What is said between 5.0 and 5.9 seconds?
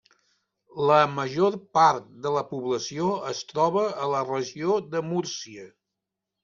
Múrcia.